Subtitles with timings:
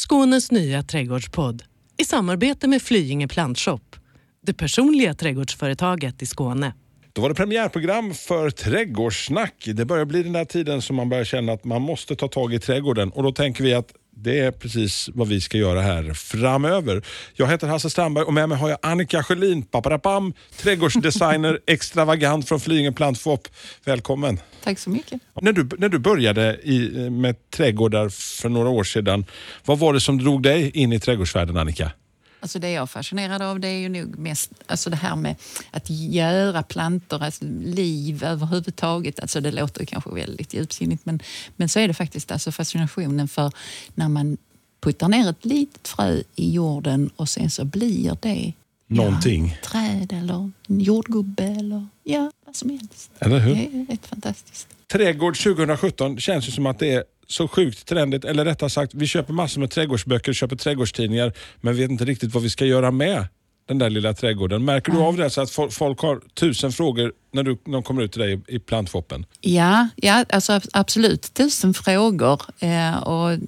[0.00, 1.62] Skånes nya trädgårdspodd
[1.96, 3.96] i samarbete med Flyinge Plantshop.
[4.46, 6.74] Det personliga trädgårdsföretaget i Skåne.
[7.12, 9.64] Då var det premiärprogram för Trädgårdssnack.
[9.74, 12.54] Det börjar bli den där tiden som man börjar känna att man måste ta tag
[12.54, 13.92] i trädgården och då tänker vi att
[14.22, 17.02] det är precis vad vi ska göra här framöver.
[17.34, 22.60] Jag heter Hasse Strandberg och med mig har jag Annika Sjölin, paparapam, trädgårdsdesigner, extravagant från
[22.60, 23.48] Flyinge Plantshop.
[23.84, 24.40] Välkommen!
[24.64, 25.20] Tack så mycket.
[25.40, 29.24] När du, när du började i, med trädgårdar för några år sedan,
[29.64, 31.90] vad var det som drog dig in i trädgårdsvärlden Annika?
[32.40, 35.36] Alltså det jag är fascinerad av det är ju nog mest alltså det här med
[35.70, 39.20] att göra plantor, alltså liv överhuvudtaget.
[39.20, 41.20] Alltså det låter kanske väldigt djupsinnigt men,
[41.56, 43.52] men så är det faktiskt alltså fascinationen för
[43.94, 44.36] när man
[44.80, 48.52] puttar ner ett litet frö i jorden och sen så blir det
[48.90, 49.58] Någonting.
[49.62, 53.10] Ja, träd eller jordgubbe eller ja, vad som helst.
[53.18, 53.54] Eller hur?
[53.54, 54.68] Det är rätt fantastiskt.
[54.92, 58.24] Trädgård 2017 känns ju som att det är så sjukt trendigt.
[58.24, 62.42] Eller rättare sagt, vi köper massor med trädgårdsböcker, köper trädgårdstidningar, men vet inte riktigt vad
[62.42, 63.26] vi ska göra med
[63.70, 64.64] den där lilla trädgården.
[64.64, 68.02] Märker du av det så att folk har tusen frågor när, du, när de kommer
[68.02, 69.26] ut till dig i plantfoppen?
[69.40, 73.38] Ja, ja alltså absolut tusen frågor eh, och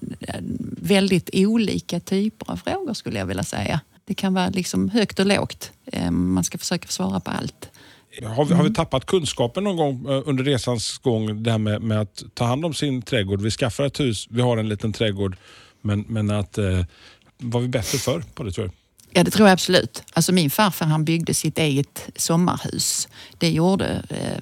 [0.80, 3.80] väldigt olika typer av frågor skulle jag vilja säga.
[4.04, 5.72] Det kan vara liksom högt och lågt.
[5.86, 7.71] Eh, man ska försöka svara på allt.
[8.20, 11.82] Har vi, har vi tappat kunskapen någon gång eh, under resans gång, det här med,
[11.82, 13.40] med, att ta hand om sin trädgård?
[13.40, 15.36] Vi skaffar ett hus, vi har en liten trädgård,
[15.80, 16.84] men, men att eh,
[17.38, 18.81] var vi bättre för på det tror jag?
[19.14, 20.02] Ja, det tror jag absolut.
[20.12, 23.08] Alltså min farfar han byggde sitt eget sommarhus.
[23.38, 24.38] Det gjorde eh,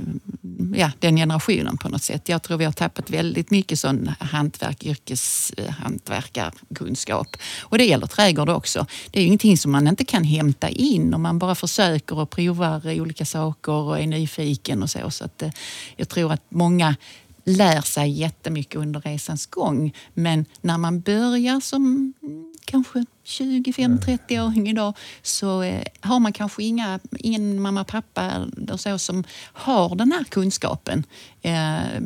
[0.75, 2.29] ja, den generationen på något sätt.
[2.29, 7.35] Jag tror vi har tappat väldigt mycket sån hantverk, yrkeshantverkarkunskap.
[7.35, 8.87] Eh, och det gäller trädgård också.
[9.11, 12.31] Det är ju ingenting som man inte kan hämta in om man bara försöker och
[12.31, 15.11] provar olika saker och är nyfiken och så.
[15.11, 15.51] Så att, eh,
[15.97, 16.97] jag tror att många
[17.45, 19.93] lär sig jättemycket under resans gång.
[20.15, 26.63] Men när man börjar som mm, kanske 25, 30-åring idag så eh, har man kanske
[26.63, 31.05] inga, ingen mamma, pappa eller så som har den här kunskapen
[31.43, 32.01] eh,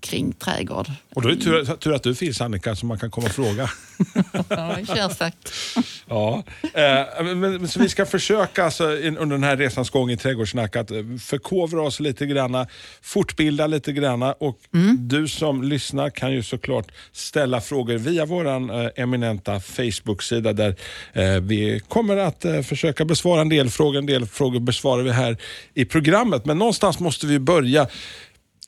[0.00, 0.86] kring trädgård.
[1.14, 3.32] Och då är det tur, tur, att du finns Annika så man kan komma och
[3.32, 3.70] fråga.
[4.48, 5.52] ja, kör sagt.
[6.06, 6.42] ja,
[6.74, 10.90] eh, men, så vi ska försöka alltså, under den här resans gång i Trädgårdssnack att
[10.90, 12.66] eh, förkovra oss lite grann,
[13.02, 14.96] fortbilda lite grann och mm.
[15.00, 20.69] du som lyssnar kan ju såklart ställa frågor via vår eh, eminenta Facebook-sida där
[21.12, 23.98] eh, vi kommer att eh, försöka besvara en del frågor.
[23.98, 25.36] En del frågor besvarar vi här
[25.74, 27.86] i programmet, men någonstans måste vi börja.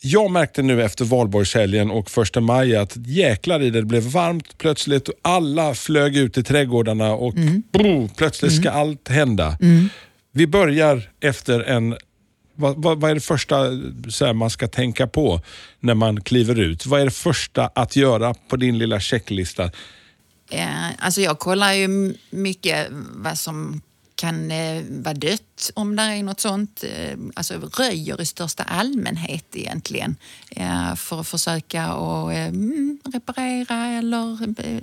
[0.04, 4.58] Jag märkte nu efter valborgshelgen och första maj att jäklar i det, det blev varmt
[4.58, 5.10] plötsligt.
[5.22, 7.62] Alla flög ut i trädgårdarna och mm.
[7.72, 8.80] Boom, plötsligt ska mm.
[8.80, 9.58] allt hända.
[9.60, 9.88] Mm.
[10.32, 11.96] Vi börjar efter en
[12.54, 15.40] vad, vad, vad, är det första här, man ska tänka på
[15.80, 16.86] när man kliver ut?
[16.86, 19.70] Vad är det första att göra på din lilla checklista?
[20.52, 23.80] Eh, alltså jag kollar ju mycket vad som
[24.14, 26.84] kan eh, vara dött om det är något sånt.
[26.84, 30.16] Eh, alltså röjer i största allmänhet egentligen.
[30.50, 34.82] Eh, för att försöka och, eh, mm, reparera eller eh,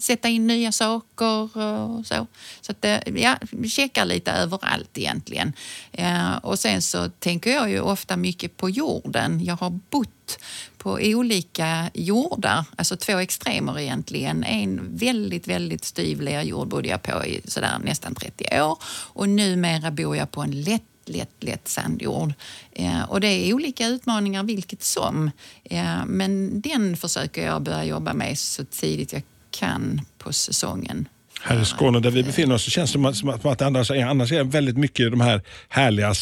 [0.00, 2.26] sätta in nya saker och så.
[2.60, 5.52] Så att, eh, ja, vi checkar lite överallt egentligen.
[5.92, 9.44] Eh, och sen så tänker jag ju ofta mycket på jorden.
[9.44, 10.38] Jag har bott
[10.78, 14.44] på olika jordar, alltså två extremer egentligen.
[14.44, 18.78] En väldigt, väldigt styv lerjord bodde jag på i sådär nästan 30 år
[19.12, 22.32] och numera bor jag på en lätt lätt, lätt sandjord.
[22.72, 25.30] Eh, och det är olika utmaningar vilket som.
[25.64, 29.22] Eh, men den försöker jag börja jobba med så tidigt jag
[29.60, 31.08] kan på säsongen.
[31.42, 34.32] Här i Skåne där vi befinner oss så känns det som att, det annars, annars
[34.32, 36.14] är väldigt mycket de här härliga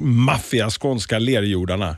[0.00, 1.96] maffiga skånska lerjordarna.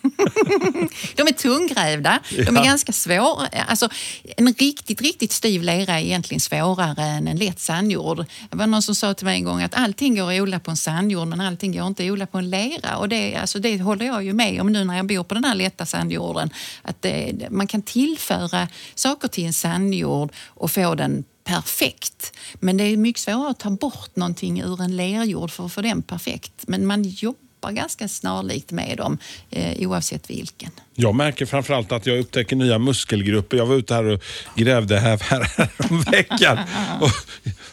[1.16, 2.20] de är tunggrävda.
[2.30, 2.44] Ja.
[2.44, 3.48] De är ganska svåra.
[3.68, 3.88] Alltså,
[4.36, 8.24] en riktigt, riktigt styv lera är egentligen svårare än en lätt sandjord.
[8.50, 10.70] Det var någon som sa till mig en gång att allting går att odla på
[10.70, 12.96] en sandjord men allting går inte att odla på en lera.
[12.96, 15.44] Och det, alltså, det håller jag ju med om nu när jag bor på den
[15.44, 16.50] här lätta sandjorden.
[16.82, 22.36] Att det, man kan tillföra saker till en sandjord och få den perfekt.
[22.54, 25.80] Men det är mycket svårare att ta bort någonting ur en lerjord för att få
[25.80, 26.52] den perfekt.
[26.66, 29.18] Men man jobbar jobbar ganska snarlikt med dem
[29.50, 30.70] eh, oavsett vilken.
[30.94, 33.56] Jag märker framförallt att jag upptäcker nya muskelgrupper.
[33.56, 34.22] Jag var ute här och
[34.56, 36.58] grävde här, här om veckan.
[37.00, 37.10] Och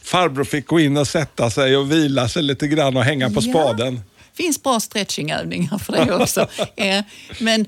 [0.02, 3.42] farbror fick gå in och sätta sig och vila sig lite grann och hänga på
[3.42, 3.96] spaden.
[3.96, 6.48] Det finns bra stretchingövningar för det också.
[6.76, 7.04] eh,
[7.40, 7.66] men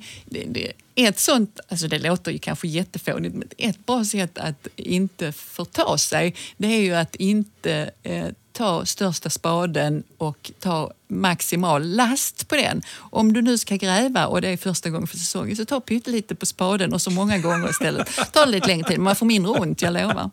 [0.95, 5.97] ett sånt, alltså det låter ju kanske jättefånigt, men ett bra sätt att inte förta
[5.97, 8.25] sig det är ju att inte eh,
[8.59, 12.81] ta största spaden och ta maximal last på den.
[12.95, 16.35] Om du nu ska gräva och det är första gången för säsongen så ta pyttelite
[16.35, 18.09] på spaden och så många gånger istället.
[18.33, 20.29] Ta det lite längre tid, man får mindre ont, jag lovar.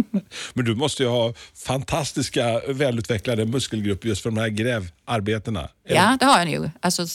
[0.54, 5.68] Men du måste ju ha fantastiska välutvecklade muskelgrupper just för de här grävarbetena.
[5.88, 6.70] Ja, det har jag nog.
[6.80, 7.06] Alltså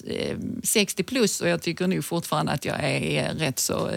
[0.64, 3.90] 60 plus och jag tycker nog fortfarande att jag är rätt så...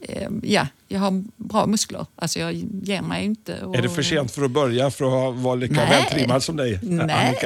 [0.00, 2.06] Eh, ja, jag har bra muskler.
[2.16, 2.52] Alltså jag
[2.82, 3.64] ger mig inte.
[3.64, 3.76] Och...
[3.76, 5.90] Är det för sent för att börja för att vara lika Nej.
[5.90, 6.78] vältrimmad som dig?
[6.82, 7.38] Nej,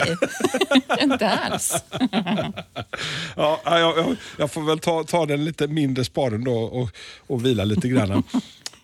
[1.00, 1.84] inte alls.
[3.36, 6.90] ja, jag, jag, får väl ta, ta den lite mindre spaden då och,
[7.26, 8.22] och vila lite grann.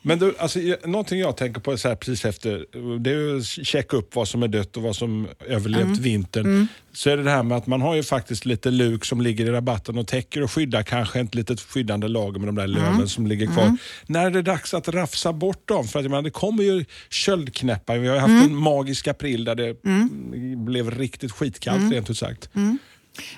[0.07, 2.67] Men du, alltså, någonting jag tänker på så här precis efter,
[2.99, 6.03] det är att checka upp vad som är dött och vad som överlevt mm.
[6.03, 6.47] vintern.
[6.47, 6.69] Mm.
[6.93, 9.47] Så är det det här med att man har ju faktiskt lite luk som ligger
[9.47, 12.95] i rabatten och täcker och skyddar kanske ett litet skyddande lager med de där löven
[12.95, 13.09] mm.
[13.09, 13.63] som ligger kvar.
[13.63, 13.79] Mm.
[14.07, 15.89] När är det dags att rafsa bort dem?
[15.89, 17.99] För att menar, det kommer ju köldknäppar.
[17.99, 18.45] Vi har haft mm.
[18.45, 20.65] en magisk april där det mm.
[20.65, 22.49] blev riktigt skitkallt rent ut sagt.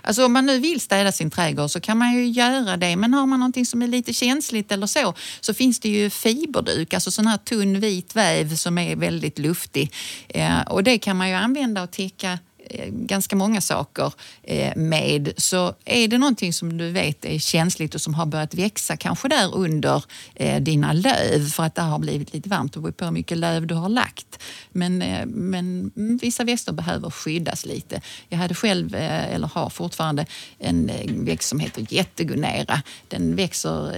[0.02, 2.96] Alltså om man nu vill städa sin trädgård så kan man ju göra det.
[2.96, 6.94] Men har man någonting som är lite känsligt eller så, så finns det ju fiberduk,
[6.94, 9.92] alltså sån här tunn vit väv som är väldigt luftig.
[10.28, 12.38] Eh, och det kan man ju använda och täcka
[12.70, 14.12] Eh, ganska många saker
[14.42, 15.32] eh, med.
[15.36, 19.28] Så är det någonting som du vet är känsligt och som har börjat växa kanske
[19.28, 20.04] där under
[20.34, 22.72] eh, dina löv för att det har blivit lite varmt.
[22.72, 24.42] Det beror på hur mycket löv du har lagt.
[24.72, 25.90] Men, men
[26.22, 28.00] vissa växter behöver skyddas lite.
[28.28, 30.26] Jag hade själv, eller har fortfarande,
[30.58, 30.90] en
[31.24, 32.82] växt som heter jättegunera.
[33.08, 33.96] Den växer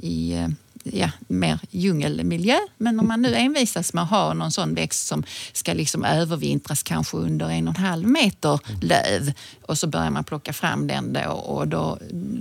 [0.00, 0.46] i
[0.82, 2.58] ja, mer djungelmiljö.
[2.76, 6.82] Men om man nu envisas med att ha någon sån växt som ska liksom övervintras
[6.82, 9.32] kanske under en och en halv meter löv
[9.62, 11.98] och så börjar man plocka fram den då och då,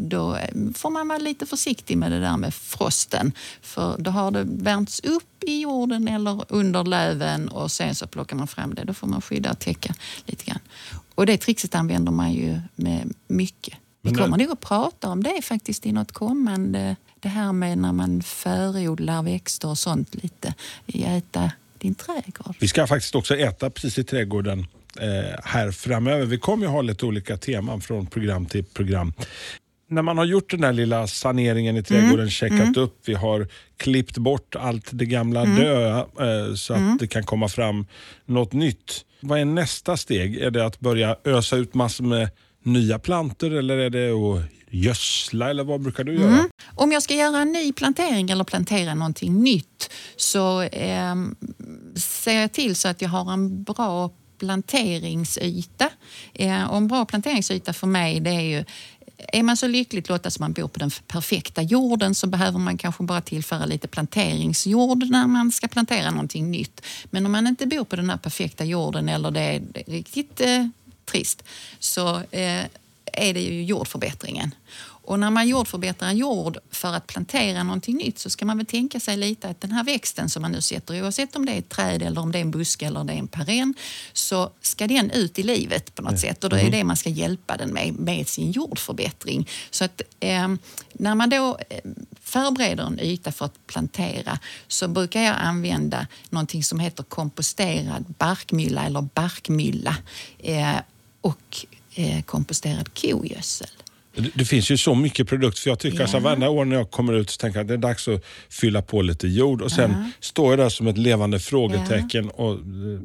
[0.09, 0.37] då
[0.75, 3.31] får man vara lite försiktig med det där med frosten.
[3.61, 8.35] För då har det värmts upp i jorden eller under löven och sen så plockar
[8.35, 8.83] man fram det.
[8.83, 9.93] Då får man skydda och täcka
[10.25, 10.59] lite grann.
[11.15, 13.77] Och det trixet använder man ju med mycket.
[14.01, 17.91] Vi kommer nog att prata om det faktiskt i något kommande det här med när
[17.91, 20.53] man förodlar växter och sånt lite.
[20.87, 22.55] Äta din trädgård.
[22.59, 24.67] Vi ska faktiskt också äta precis i trädgården
[24.99, 26.25] eh, här framöver.
[26.25, 29.13] Vi kommer ju ha lite olika teman från program till program.
[29.87, 32.29] När man har gjort den här lilla saneringen i trädgården, mm.
[32.29, 32.77] checkat mm.
[32.77, 33.47] upp, vi har
[33.77, 35.55] klippt bort allt det gamla mm.
[35.55, 36.97] döda eh, så att mm.
[36.97, 37.85] det kan komma fram
[38.25, 39.05] något nytt.
[39.19, 40.37] Vad är nästa steg?
[40.37, 42.29] Är det att börja ösa ut massor med
[42.63, 46.33] nya planter eller är det att gödsla eller vad brukar du göra?
[46.33, 46.49] Mm.
[46.75, 51.15] Om jag ska göra en ny plantering eller plantera någonting nytt så eh,
[51.95, 55.89] ser jag till så att jag har en bra planteringsyta.
[56.33, 58.65] Eh, och en bra planteringsyta för mig det är ju
[59.27, 62.77] är man så lyckligt lottad som man bor på den perfekta jorden så behöver man
[62.77, 66.81] kanske bara tillföra lite planteringsjord när man ska plantera någonting nytt.
[67.05, 70.67] Men om man inte bor på den här perfekta jorden eller det är riktigt eh,
[71.05, 71.43] trist
[71.79, 72.65] så eh,
[73.13, 74.55] är det ju jordförbättringen.
[75.03, 78.99] Och när man jordförbättrar jord för att plantera någonting nytt så ska man väl tänka
[78.99, 81.69] sig lite att den här växten som man nu sätter, oavsett om det är ett
[81.69, 83.73] träd eller om det är en buske eller det är en perenn,
[84.13, 86.19] så ska den ut i livet på något mm.
[86.19, 86.79] sätt och då är det mm.
[86.79, 89.47] det man ska hjälpa den med, med sin jordförbättring.
[89.71, 90.47] Så att eh,
[90.93, 91.91] när man då eh,
[92.21, 98.85] förbereder en yta för att plantera så brukar jag använda någonting som heter komposterad barkmylla
[98.85, 99.97] eller barkmylla.
[100.39, 100.75] Eh,
[101.21, 101.65] och
[101.95, 103.80] Eh, komposterad kogödsel.
[104.13, 106.03] Det, finns ju så mycket produkter, för jag tycker ja.
[106.03, 108.25] alltså varje år när jag kommer ut så tänker jag att det är dags att
[108.49, 110.11] fylla på lite jord och sen ja.
[110.19, 112.43] står jag där som ett levande frågetecken ja.
[112.43, 112.53] och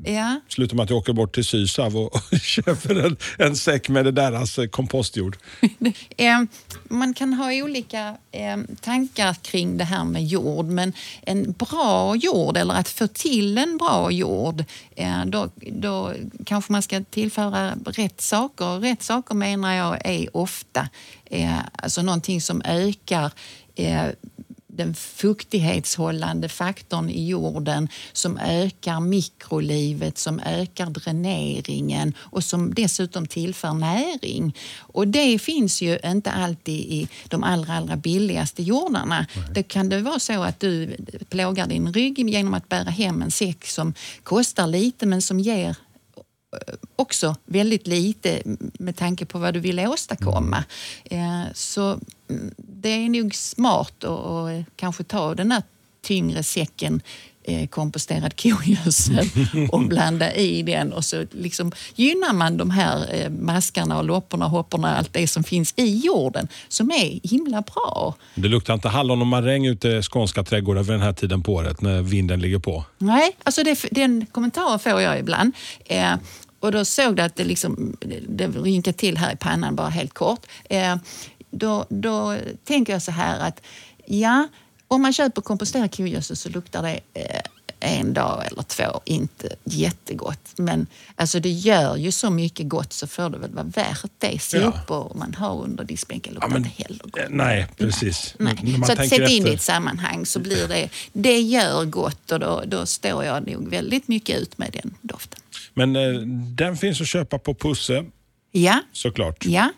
[0.05, 0.41] eh, ja.
[0.49, 4.05] slutar med att jag åker bort till Sysav och, och köper en, en säck med
[4.05, 5.37] det deras eh, kompostjord.
[6.89, 8.17] Man kan ha olika
[8.81, 10.93] tankar kring det här med jord, men
[11.23, 14.65] en bra jord eller att få till en bra jord,
[15.27, 16.13] då, då
[16.47, 18.81] kanske man ska tillföra rätt saker.
[18.81, 20.89] Rätt saker menar jag är ofta
[21.25, 23.33] eh, alltså någonting som ökar
[23.75, 24.07] eh,
[24.77, 33.73] den fuktighetshållande faktorn i jorden som ökar mikrolivet, som ökar dräneringen och som dessutom tillför
[33.73, 34.57] näring.
[34.79, 39.27] Och det finns ju inte alltid i de allra, allra billigaste jordarna.
[39.37, 39.45] Nej.
[39.55, 40.97] Det kan det vara så att du
[41.29, 45.77] plågar din rygg genom att bära hem en säck som kostar lite men som ger
[46.97, 48.43] också väldigt lite
[48.79, 50.65] med tanke på vad du vill åstadkomma.
[51.05, 51.43] Mm.
[51.43, 52.01] Eh, så
[52.31, 55.63] mm, det är nog smart att kanske ta den här
[56.03, 57.01] tyngre säcken
[57.47, 59.29] eh, komposterad kogödsel
[59.73, 64.47] och blanda i den och så liksom gynnar man de här eh, maskarna och lopporna,
[64.47, 68.15] hopporna, allt det som finns i jorden som är himla bra.
[68.35, 71.55] Det luktar inte hallon och maräng ute i skånska trädgårdar vid den här tiden på
[71.55, 72.85] året när vinden ligger på?
[72.99, 75.53] Nej, alltså det, den kommentaren får jag ibland.
[76.67, 77.97] Och då såg du att det, liksom,
[78.29, 80.47] det rynkade till här i pannan bara helt kort.
[80.65, 80.97] Eh,
[81.51, 83.63] då, då tänker jag så här att
[84.07, 84.49] ja,
[84.89, 87.41] om man köper komposterad kogödsel så luktar det eh,
[87.81, 90.53] en dag eller två inte jättegott.
[90.57, 94.43] Men alltså det gör ju så mycket gott så får det väl vara värt det.
[94.43, 97.19] Sopor man har under diskbänken luktar Ja, inte heller gott.
[97.19, 98.35] Eh, Nej, precis.
[98.39, 98.59] Nej.
[98.63, 101.85] När man Så att sätt in det i ett sammanhang så blir det, det gör
[101.85, 105.41] gott och då, då står jag nog väldigt mycket ut med den doften.
[105.79, 106.21] Men eh,
[106.57, 108.05] den finns att köpa på Pusse,
[108.53, 109.45] Ja, såklart.
[109.47, 109.73] ja.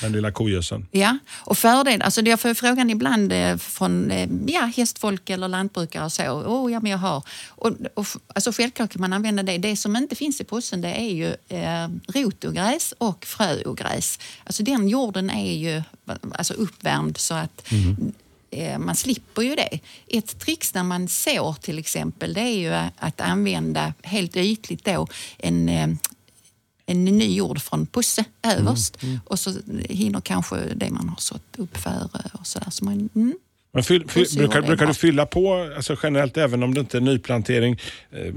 [0.00, 0.86] Den lilla kogödseln.
[0.90, 6.04] Ja, och fördel, alltså jag får frågan ibland eh, från eh, ja, hästfolk eller lantbrukare
[6.04, 6.22] och så.
[6.22, 7.22] Oh, ja, men jag har.
[7.48, 9.58] Och, och, alltså självklart kan man använda det.
[9.58, 14.18] Det som inte finns i påsen det är ju eh, rotogräs och fröogräs.
[14.44, 15.82] Alltså den jorden är ju
[16.32, 18.06] alltså uppvärmd så att eh,
[18.78, 19.78] man slipper ju det.
[20.06, 25.06] Ett trix när man sår till exempel det är ju att använda helt ytligt då
[25.38, 25.88] en eh,
[26.86, 29.54] en ny jord från Pusse överst och så
[29.88, 32.70] hinner kanske det man har sått upp före och sådär.
[32.70, 33.34] Så man, mm.
[33.74, 37.00] Men fyll, fyll, brukar, brukar du fylla på alltså generellt, även om det inte är
[37.00, 38.34] nyplantering, eh,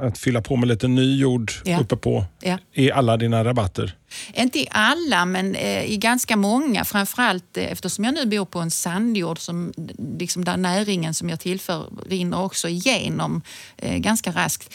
[0.00, 1.80] att fylla på med lite ny jord Ja.
[1.80, 2.58] uppe på Ja.
[2.72, 3.96] i alla dina rabatter?
[4.34, 6.84] Inte i alla, men eh, i ganska många.
[6.84, 9.72] Framförallt eh, eftersom jag nu bor på en sandjord som,
[10.18, 13.42] liksom där näringen som jag tillför rinner också igenom
[13.82, 14.74] ganska raskt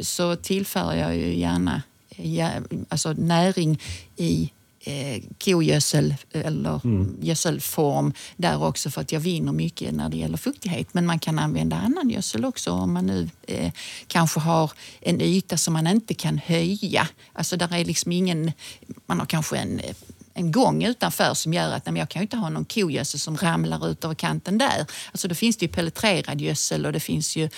[0.00, 1.82] så, tillför jag ju gärna
[2.88, 3.80] alltså näring
[4.16, 4.50] i
[4.88, 6.80] eh, kogödsel eller
[7.20, 10.94] gödselform där också för att jag vinner mycket när det gäller fuktighet.
[10.94, 13.72] Men man kan använda annan gödsel också om man nu eh,
[14.06, 17.08] kanske har en yta som man inte kan höja.
[17.32, 18.52] Alltså där är liksom ingen,
[19.06, 19.80] man har kanske en
[20.38, 23.20] en gång utanför som gör att nej, men jag kan ju inte ha någon kogödsel
[23.20, 24.86] som ramlar ut över kanten där.
[25.12, 27.48] Alltså då finns det ju pelletrerad gödsel och det finns ju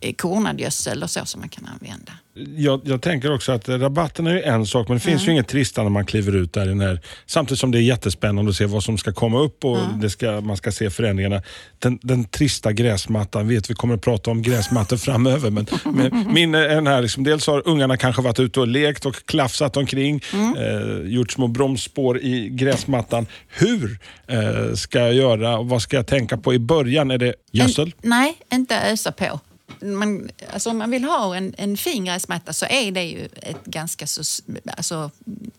[0.00, 2.12] eh, kornad gödsel och så som man kan använda.
[2.56, 5.48] Jag, jag tänker också att rabatten är ju en sak, men det finns ju inget
[5.48, 8.56] trista när man kliver ut där i den här, samtidigt som det är jättespännande att
[8.56, 11.42] se vad som ska komma upp och det ska, man ska se förändringarna.
[11.78, 16.54] Den, den trista gräsmattan, vet vi kommer att prata om gräsmattor framöver, men, men min
[16.54, 20.20] är den här, liksom, dels har ungarna kanske varit ute och lekt och klafsat omkring,
[20.56, 23.26] eh, gjort små bromsspår i gräsmattan.
[23.48, 27.10] Hur eh, ska jag göra och vad ska jag tänka på i början?
[27.10, 27.86] Är det gödsel?
[28.02, 29.40] En, nej, inte ösa på.
[29.80, 33.64] Man, alltså om man vill ha en, en fin gräsmatta så är det ju ett
[33.64, 34.42] ganska så,
[34.76, 35.10] alltså,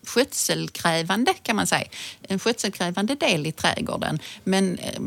[0.02, 1.84] skötselkrävande kan man säga.
[2.22, 4.18] En skötselkrävande del i trädgården.
[4.44, 5.00] Men eh,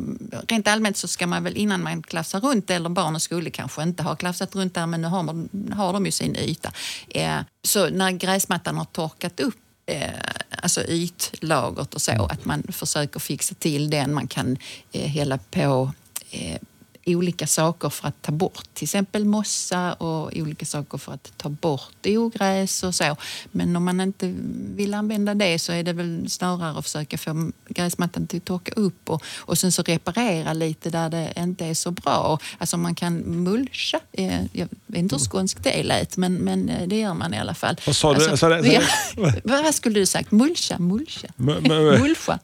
[0.47, 4.03] rent allmänt så ska man väl innan man klafsar runt, eller barnen skulle kanske inte
[4.03, 6.71] ha klafsat runt där men nu har, man, har de ju sin yta.
[7.09, 9.55] Eh, så när gräsmattan har torkat upp
[9.85, 10.09] eh,
[10.61, 14.13] alltså ytlagret och så, att man försöker fixa till den.
[14.13, 14.57] Man kan
[14.91, 15.91] eh, hälla på
[16.31, 16.57] eh,
[17.05, 21.49] olika saker för att ta bort till exempel mossa och olika saker för att ta
[21.49, 23.15] bort ogräs och så.
[23.51, 24.33] Men om man inte
[24.75, 28.71] vill använda det så är det väl snarare att försöka få gräsmattan till att torka
[28.75, 32.39] upp och, och sen så reparera lite där det inte är så bra.
[32.57, 33.99] Alltså man kan mulcha.
[34.11, 37.39] Eh, Jag vet inte hur skånskt det lät men, men eh, det gör man i
[37.39, 37.75] alla fall.
[37.85, 38.29] Vad sa du?
[38.29, 38.81] Alltså, ja,
[39.43, 40.31] vad skulle du sagt?
[40.31, 40.79] Mulcha?
[40.79, 41.27] Mulcha?
[41.35, 42.39] Mulcha?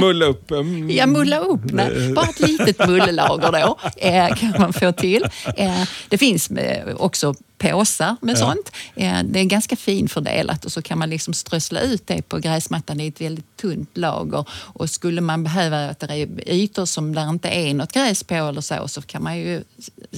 [0.00, 0.50] Mulla upp.
[0.50, 0.90] mm.
[0.90, 1.60] Ja, mulla upp.
[1.64, 5.26] Nej, bara ett litet mullelager då eh, kan man få till.
[5.56, 8.72] Eh, det finns eh, också påsar med sånt.
[8.96, 13.00] Eh, det är ganska finfördelat och så kan man liksom strössla ut det på gräsmattan
[13.00, 14.44] i ett väldigt tunt lager.
[14.50, 18.34] Och skulle man behöva att det är ytor som där inte är något gräs på
[18.34, 19.62] eller så, så kan man ju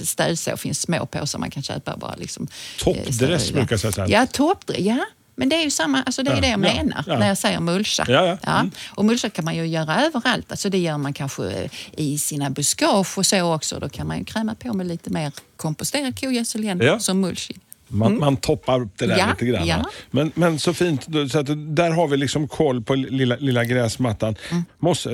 [0.03, 0.51] stödsa.
[0.51, 2.47] Det finns små påsar man kan köpa bara liksom.
[2.79, 4.07] Toppdress brukar jag säga.
[4.07, 4.79] Ja, toppdress.
[4.79, 5.05] Ja.
[5.35, 7.19] Men det är ju samma, alltså det är Ja, det jag ja, menar ja.
[7.19, 8.05] när jag säger mulcha.
[8.07, 8.59] Ja, ja.
[8.59, 8.71] Mm.
[8.95, 10.51] Och mulcha kan man ju göra överallt.
[10.51, 13.79] Alltså det gör man kanske i sina buskage och så också.
[13.79, 16.99] Då kan man ju kräma på med lite mer komposterad kogödsel igen Ja.
[16.99, 17.59] som mulching.
[17.87, 19.67] Man, man toppar upp det där Ja, lite grann.
[19.67, 19.85] ja.
[20.11, 24.35] Men, men så fint, så att där har vi liksom koll på lilla, lilla gräsmattan.
[24.51, 24.63] Mm.
[24.79, 25.11] Moss, eh,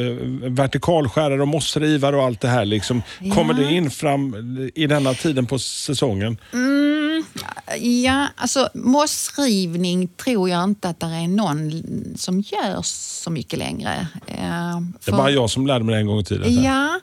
[0.50, 2.66] vertikalskärare och mossrivare och allt det här.
[2.66, 3.02] Liksom.
[3.36, 4.36] Kommer det in fram
[4.76, 6.38] i denna tiden på säsongen?
[7.80, 11.72] Ja, alltså mossrivning tror jag inte att det är någon
[12.18, 14.08] som gör så mycket längre.
[14.28, 16.64] Eh, Det för- bara jag som lärde mig det en gång i tiden.
[16.64, 17.00] Ja,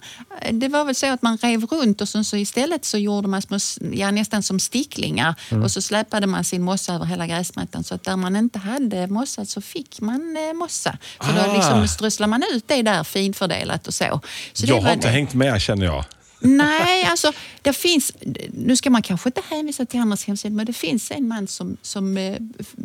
[0.52, 3.42] det var väl så att man rev runt och sen så istället så gjorde man
[3.42, 3.58] små,
[3.92, 8.04] ja, nästan som sticklingar och så släpade man sin mossa över hela gräsmattan så att
[8.04, 10.98] där man inte hade mossa så fick man eh, mossa.
[11.20, 11.46] För Ah.
[11.46, 14.20] då liksom strösslar man ut det där finfördelat och så.
[14.52, 15.12] så det Jag var har inte det.
[15.12, 16.04] hängt med känner jag.
[16.46, 18.12] Nej, alltså det finns,
[18.52, 21.76] nu ska man kanske inte hänvisa till andras hemsidor, men det finns en man som,
[21.82, 22.36] som eh,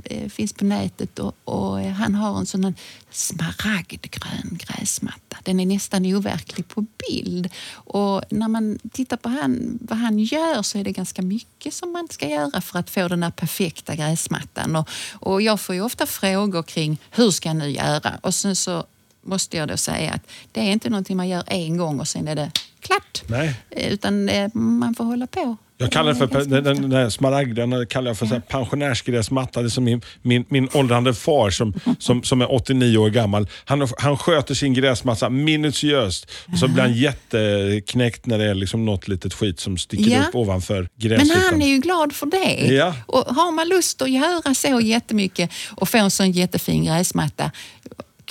[0.03, 2.75] eh finns på nätet och, och, eh, han har en sån
[3.11, 5.37] smaragdgrön gräsmatta.
[5.43, 7.49] Den är nästan overklig på bild.
[7.73, 11.91] Och när man tittar på han, vad han gör så är det ganska mycket som
[11.91, 14.75] man ska göra för att få den här perfekta gräsmattan.
[14.75, 18.19] Och, och jag får ju ofta frågor kring hur ska jag nu göra?
[18.21, 18.85] Och sen så
[19.21, 22.27] måste jag då säga att det är inte någonting man gör en gång och sen
[22.27, 23.23] är det klart.
[23.27, 23.55] Nej.
[23.69, 25.57] Utan eh, man får hålla på.
[25.81, 28.41] Jag kallar det för, den, den, den smaragden kallar jag för ja.
[28.47, 29.61] pensionärsgräsmatta.
[29.61, 33.47] Det är som min, min, min åldrande far som, som, som är 89 år gammal.
[33.65, 36.31] Han, han sköter sin gräsmatta minutiöst.
[36.51, 40.27] Och så blir han jätteknäckt när det är liksom något litet skit som sticker ja.
[40.27, 41.27] upp ovanför gräsytan.
[41.27, 42.73] Men han är ju glad för det.
[42.73, 42.95] Ja.
[43.05, 47.51] Och har man lust att göra så jättemycket och få en sån jättefin gräsmatta,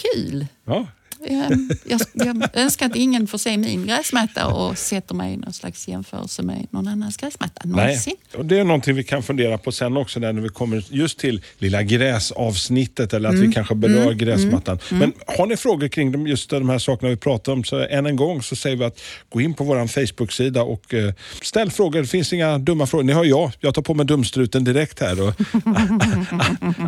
[0.01, 0.47] kul!
[0.67, 0.87] Ja.
[1.29, 5.89] Jag, jag, önskar att ingen får se min gräsmatta och sätter mig i någon slags
[5.89, 8.15] jämförelse med någon annans gräsmatta någonsin.
[8.33, 8.39] Nej.
[8.41, 11.43] Och det är någonting vi kan fundera på sen också när vi kommer just till
[11.59, 13.47] lilla gräsavsnittet eller att mm.
[13.47, 14.19] vi kanske berör mm.
[14.19, 14.79] gräsmattan.
[14.91, 14.99] Mm.
[14.99, 18.17] Men har ni frågor kring just de här sakerna vi pratar om så än en
[18.17, 22.01] gång så säger vi att gå in på vår Facebook-sida och eh, ställ frågor.
[22.01, 23.05] Det finns inga dumma frågor.
[23.05, 25.35] Ni hör jag, jag tar på mig dumstruten direkt här och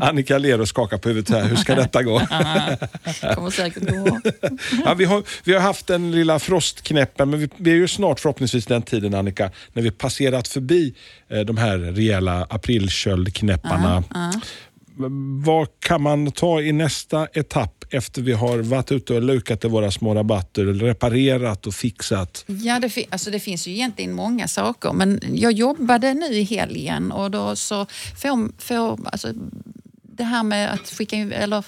[0.03, 1.49] Annika ler och skakar på huvudet här.
[1.49, 2.19] Hur ska detta gå?
[3.35, 4.22] Kommer säkert gå
[4.85, 8.21] ja, vi, har, vi har haft den lilla frostknäppen, men vi, vi, är ju snart
[8.21, 10.95] förhoppningsvis den tiden Annika, när vi passerat förbi
[11.29, 13.97] eh, de här rejäla aprilköldknäpparna.
[13.97, 14.41] Uh -huh.
[15.45, 19.69] Vad kan man ta i nästa etapp efter vi har varit ute och lukat i
[19.69, 22.45] våra små rabatter, reparerat och fixat?
[22.47, 26.43] Ja, det, fi alltså det finns ju egentligen många saker, men jag jobbade nu i
[26.43, 27.87] helgen och då så
[28.17, 29.33] får, får alltså,
[30.23, 31.65] det här med att skicka in, eller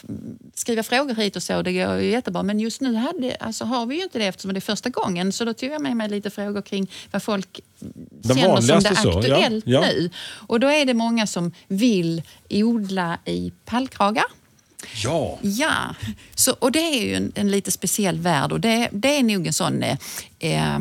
[0.54, 2.42] skriva frågor hit och så, det går ju jättebra.
[2.42, 5.32] Men just nu hade, alltså, har vi ju inte det eftersom det är första gången.
[5.32, 8.88] Så då tog jag med mig lite frågor kring vad folk Den känner som det
[8.88, 9.80] är aktuellt ja, ja.
[9.80, 10.10] nu.
[10.48, 14.24] Och då är det många som vill odla i pallkragar.
[15.04, 15.38] Ja!
[15.42, 15.94] Ja,
[16.34, 19.46] så, och det är ju en, en lite speciell värld och det, det är nog
[19.46, 20.78] en sån eh,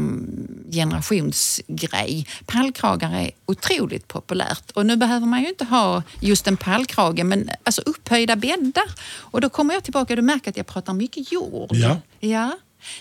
[0.72, 2.28] generationsgrej.
[2.46, 7.50] Pallkragar är otroligt populärt och nu behöver man ju inte ha just en pallkrage men
[7.64, 8.90] alltså upphöjda bäddar.
[9.06, 11.70] Och då kommer jag tillbaka, du märker att jag pratar mycket jord.
[11.72, 11.98] Ja.
[12.20, 12.58] ja.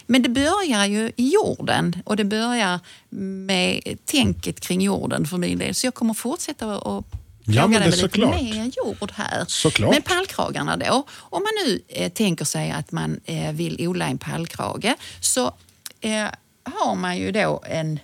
[0.06, 2.80] Men det börjar ju i jorden och det börjar
[3.11, 5.75] med tänket kring jorden för min del.
[5.75, 7.04] Så jag kommer fortsätta att
[7.44, 8.42] Ja, men det lite såklart.
[8.42, 9.44] mer jord här.
[9.49, 9.90] Såklart.
[9.90, 11.06] Men pallkragarna då.
[11.10, 15.47] Om man nu eh, tänker sig att man eh, vill odla en pallkrage så
[16.00, 16.28] eh,
[16.64, 17.99] har man ju då en,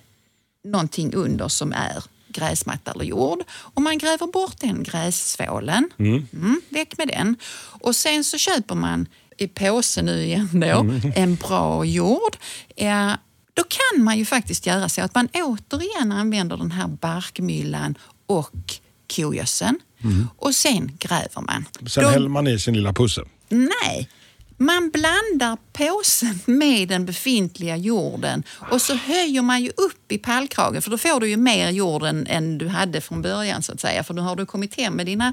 [0.64, 3.42] någonting under som är gräsmatta eller jord.
[3.50, 5.90] Och man gräver bort den grässvålen.
[5.98, 6.26] Mm.
[6.32, 7.36] Mm, väck med den.
[7.80, 11.12] Och sen så köper man i påse nu igen då, mm.
[11.16, 12.36] en bra jord.
[12.76, 13.12] Eh,
[13.54, 18.80] då kan man ju faktiskt göra så att man återigen använder den här barkmyllan och
[19.16, 20.28] kogödseln mm.
[20.36, 21.64] och sen gräver man.
[21.86, 23.24] Sen Då, häller man i sin lilla pusse?
[23.48, 24.08] Nej,
[24.56, 30.82] man blandar påsen med den befintliga jorden och så höjer man ju upp i pallkragen
[30.82, 33.80] för då får du ju mer jord än, än du hade från början så att
[33.80, 34.04] säga.
[34.04, 35.32] För nu har du kommit hem med dina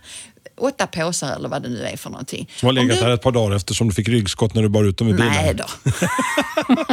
[0.57, 2.49] åtta påsar eller vad det nu är för någonting.
[2.55, 3.03] Som har legat du...
[3.03, 5.27] här ett par dagar eftersom du fick ryggskott när du bar ut dem i bilen?
[5.27, 5.65] Nej då.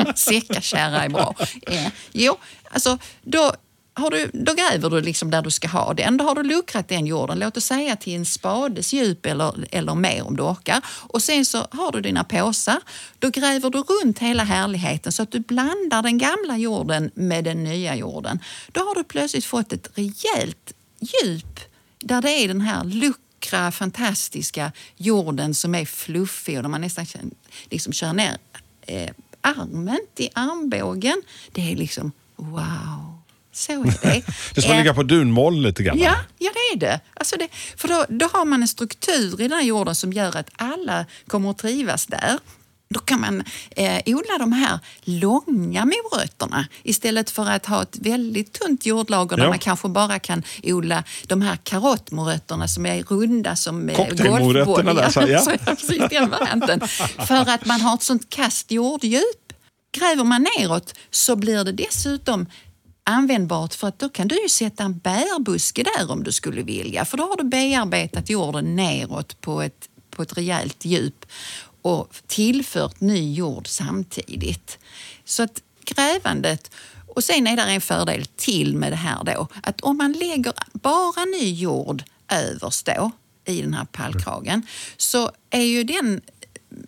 [0.14, 1.34] Säckakärra är bra.
[1.66, 2.38] Eh, jo,
[2.70, 3.52] alltså då
[3.94, 6.16] har du, då gräver du liksom där du ska ha den.
[6.16, 9.94] Då har du luckrat den jorden, låt oss säga till en spades djup eller, eller
[9.94, 10.84] mer om du orkar.
[10.86, 12.78] Och sen så har du dina påsar.
[13.18, 17.64] Då gräver du runt hela härligheten så att du blandar den gamla jorden med den
[17.64, 18.38] nya jorden.
[18.72, 21.60] Då har du plötsligt fått ett rejält djup
[21.98, 27.06] där det är den här luckra, fantastiska jorden som är fluffig och där man nästan
[27.70, 28.36] liksom kör ner
[28.82, 31.22] eh, armen till armbågen.
[31.52, 33.11] Det är liksom wow.
[33.52, 34.22] Så är det.
[34.54, 35.98] det ska ligga på dunmål lite grann.
[35.98, 37.00] Ja, ja det är det.
[37.14, 40.36] Alltså det för då, då har man en struktur i den här jorden som gör
[40.36, 42.38] att alla kommer att trivas där.
[42.92, 48.52] Då kan man eh, odla de här långa morötterna istället för att ha ett väldigt
[48.52, 49.42] tunt jordlager ja.
[49.42, 54.94] där man kanske bara kan odla de här karottmorötterna som är runda som eh, golfbollar.
[54.94, 55.56] Där, ja.
[55.64, 56.80] Precis den varianten.
[57.26, 59.52] För att man har ett sånt kast jorddjup.
[59.98, 62.46] Gräver man neråt så blir det dessutom
[63.04, 67.04] användbart för att då kan du ju sätta en bärbuske där om du skulle vilja.
[67.04, 71.26] För då har du bearbetat jorden neråt på ett, på ett rejält djup
[71.82, 74.78] och tillfört ny jord samtidigt.
[75.24, 76.70] Så att grävandet
[77.14, 80.52] och sen är det en fördel till med det här då, att om man lägger
[80.72, 83.10] bara ny jord överst då
[83.44, 86.20] i den här pallkragen så är ju den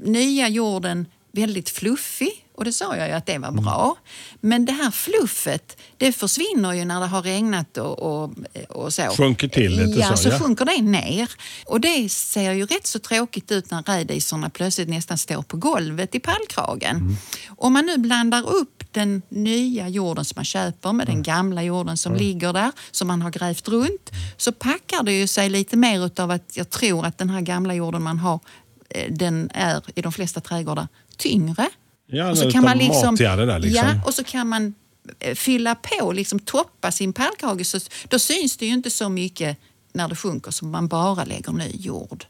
[0.00, 3.96] nya jorden väldigt fluffig och det sa jag ju att det var bra.
[4.40, 8.30] Men det här fluffet, det försvinner ju när det har regnat och, och,
[8.68, 9.02] och så.
[9.02, 10.38] Sjunker till lite ja, så, så ja.
[10.38, 11.30] sjunker det ner.
[11.66, 16.14] Och det ser ju rätt så tråkigt ut när rädisorna plötsligt nästan står på golvet
[16.14, 16.96] i pallkragen.
[16.96, 17.16] Mm.
[17.48, 21.96] Om man nu blandar upp den nya jorden som man köper med den gamla jorden
[21.96, 26.06] som ligger där, som man har grävt runt, så packar det ju sig lite mer
[26.06, 28.40] utav att jag tror att den här gamla jorden man har,
[28.88, 31.68] eh, den är i de flesta trädgårdar tyngre.
[32.06, 33.88] Ja, Och så kan man liksom, där liksom.
[33.88, 34.74] Ja, och så kan man
[35.20, 37.66] eh, fylla på, liksom toppa sin pallkrage.
[37.66, 39.58] Så då syns det ju inte så mycket
[39.92, 42.24] när det sjunker som man bara lägger ny jord.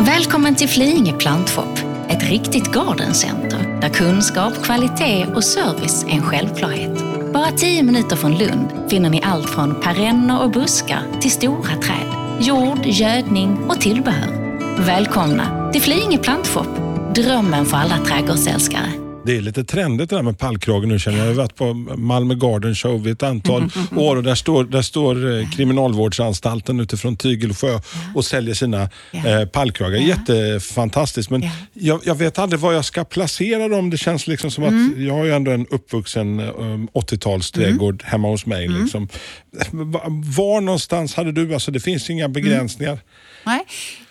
[0.00, 6.98] Välkommen till Flyinge plantshop, ett riktigt gardencenter där kunskap, kvalitet och service är en självklarhet.
[7.32, 12.14] Bara tio minuter från Lund finner ni allt från perenner och buskar till stora träd,
[12.40, 14.48] jord, gödning och tillbehör.
[14.78, 18.92] Välkomna till Flyinge plantshop, drömmen för alla trädgårdsälskare.
[19.26, 21.26] Det är lite trendigt det där med pallkragen nu känner jag.
[21.26, 24.82] Jag har varit på Malmö Garden Show vid ett antal år och där står, där
[24.82, 27.80] står eh, Kriminalvårdsanstalten utifrån Tygelsjö
[28.14, 29.26] och säljer sina Ja.
[29.40, 29.98] eh, pallkragar.
[29.98, 31.50] Jättefantastiskt men Ja.
[31.72, 33.90] jag, jag vet aldrig var jag ska placera dem.
[33.90, 34.92] Det känns liksom som Mm.
[34.96, 38.66] att jag har ju ändå en uppvuxen um, 80-talsträdgård hemma hos mig.
[38.66, 38.82] Mm.
[38.82, 39.08] Liksom.
[39.72, 40.02] Va-
[40.36, 42.98] Var någonstans hade du, alltså det finns inga begränsningar.
[43.46, 43.66] Nej.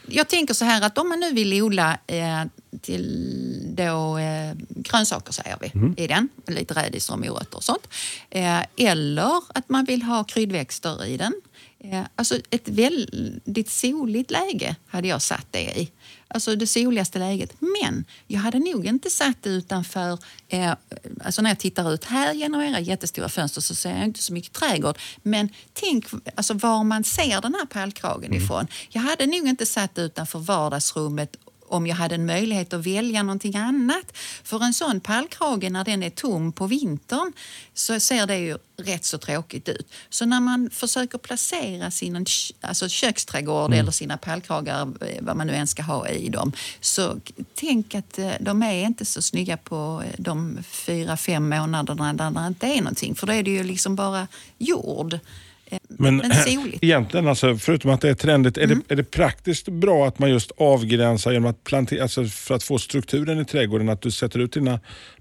[0.09, 2.43] Jag tänker så här att om man nu vill odla eh,
[2.81, 7.87] till då, eh, grönsaker säger vi i den, lite rädisor och morötter och sånt.
[8.29, 11.33] Eh, eller att man vill ha kryddväxter i den.
[11.79, 15.91] Eh, alltså ett väldigt soligt läge hade jag satt det i.
[16.27, 17.53] Alltså det soligaste läget.
[17.59, 20.19] Men jag hade nog inte satt det utanför...
[20.47, 20.73] Eh,
[21.21, 24.33] alltså när jag tittar ut här genom era jättestora fönster så ser jag inte så
[24.33, 24.97] mycket trädgård.
[25.23, 28.67] Men tänk alltså, var man ser den här pallkragen ifrån.
[28.89, 31.35] Jag hade nog inte satt det utanför vardagsrummet
[31.67, 34.17] om jag hade en möjlighet att välja någonting annat.
[34.43, 37.33] För en sån pallkrage när den är tom på vintern
[37.73, 39.93] så ser det ju rätt så tråkigt ut.
[40.09, 42.25] Så när man försöker placera sin
[42.61, 46.51] alltså köksträdgård eller sina pallkragar, eh, vad man nu än ska ha i dem,
[46.81, 47.19] så
[47.55, 52.31] tänk att eh, de är inte så snygga på eh, de fyra, fem månaderna där
[52.31, 53.15] det inte är någonting.
[53.15, 54.27] För då är det ju liksom bara
[54.57, 55.19] jord.
[55.71, 56.31] Eh, Men, Men
[56.81, 58.83] egentligen, alltså, förutom att det är trendigt, är, Mm.
[58.87, 62.63] det, är det praktiskt bra att man just avgränsar genom att plantera, alltså för att
[62.63, 64.79] få strukturen i trädgården, att du sätter ut dina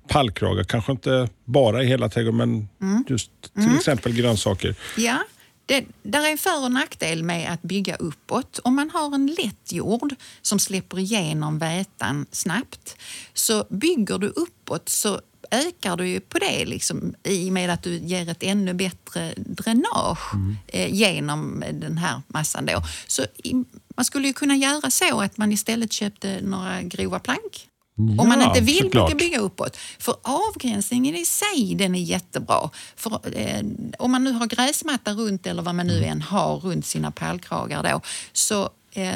[0.08, 3.04] pallkragar, kanske inte bara i hela trädgården, men Mm.
[3.08, 4.74] just till exempel grönsaker.
[4.96, 5.18] Ja,
[5.66, 8.58] det, där är en för och nackdel med att bygga uppåt.
[8.64, 12.96] Om man har en lätt jord som släpper igenom vätan snabbt
[13.34, 17.82] så bygger du uppåt så ökar du ju på det liksom, i och med att
[17.82, 20.32] du ger ett ännu bättre dränage
[20.66, 22.66] eh, genom den här massan.
[22.66, 22.82] Då.
[23.06, 23.54] Så i,
[23.96, 28.40] man skulle ju kunna göra så att man istället köpte några grova plank om man
[28.40, 29.18] Ja, inte vill såklart.
[29.18, 29.76] bygga, uppåt.
[29.98, 32.70] För avgränsningen i sig den är jättebra.
[32.96, 33.62] För, eh,
[33.98, 36.00] om man nu har gräsmatta runt eller vad man Mm.
[36.00, 38.00] nu än har runt sina pallkragar då,
[38.32, 39.14] så eh,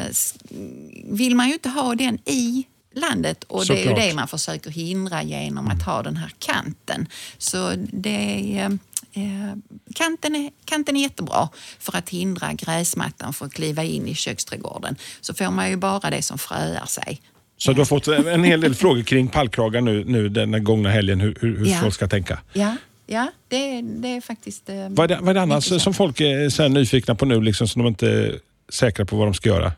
[1.05, 3.99] vill man ju inte ha den i landet och det är ju Såklart.
[4.03, 7.07] det man försöker hindra genom att ha den här kanten.
[7.39, 8.65] Så det är,
[9.13, 9.55] eh,
[9.95, 11.49] kanten, är, kanten är jättebra
[11.79, 14.97] för att hindra gräsmattan från att kliva in i köksträdgården.
[15.21, 17.21] Så får man ju bara det som fröar sig.
[17.57, 21.21] Så du har fått en hel del frågor kring pallkragar nu, nu den gångna helgen,
[21.21, 21.79] hur, hur, Ja.
[21.81, 22.41] folk ska tänka.
[22.53, 22.77] Ja,
[23.07, 24.69] ja det, det är faktiskt...
[24.69, 27.41] Eh, Vad är det, vad är det annars som folk är så nyfikna på nu,
[27.41, 28.39] liksom, som de inte är
[28.73, 29.73] säkra på vad de ska göra?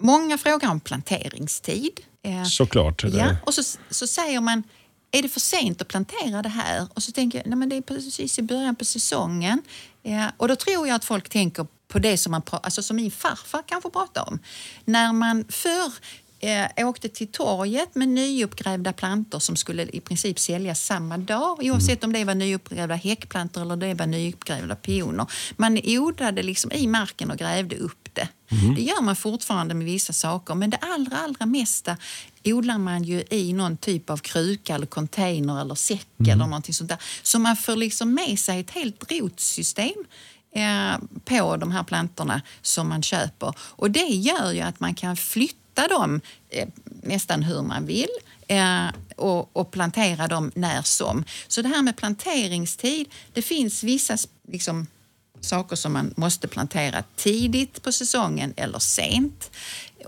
[0.00, 2.00] Många frågar om planteringstid.
[2.22, 3.04] Eh, Såklart.
[3.04, 4.62] Ja, och så, så säger man,
[5.10, 6.86] är det för sent att plantera det här?
[6.94, 9.62] Och så tänker jag, nej men det är precis i början på säsongen.
[10.02, 13.10] Eh, och då tror jag att folk tänker på det som, man, alltså som min
[13.10, 14.38] farfar kanske pratade om.
[14.84, 15.92] När man förr
[16.40, 22.04] eh, åkte till torget med nyuppgrävda plantor som skulle i princip säljas samma dag oavsett
[22.04, 25.26] om det var nyuppgrävda häckplantor eller det var nyuppgrävda pioner.
[25.56, 28.28] Man odlade liksom i marken och grävde upp det.
[28.76, 31.96] Det gör man fortfarande med vissa saker men det allra, allra mesta
[32.44, 36.90] odlar man ju i någon typ av kruka eller container eller säck eller någonting sånt
[36.90, 36.98] där.
[37.22, 40.04] Så man får liksom med sig ett helt rotsystem
[40.54, 43.54] eh, på de här plantorna som man köper.
[43.58, 46.68] Och det gör ju att man kan flytta dem eh,
[47.02, 48.10] nästan hur man vill
[48.48, 48.86] eh,
[49.16, 51.24] och, och plantera dem när som.
[51.48, 54.16] Så det här med planteringstid, det finns vissa
[54.48, 54.86] liksom,
[55.40, 59.50] saker som man måste plantera tidigt på säsongen eller sent.